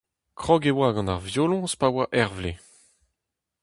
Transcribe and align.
Krog 0.41 0.63
e 0.69 0.71
oa 0.77 0.89
gant 0.95 1.11
ar 1.13 1.21
violoñs 1.27 1.73
pa 1.79 1.87
oa 1.93 2.05
eizh 2.17 2.33
vloaz. 2.35 2.59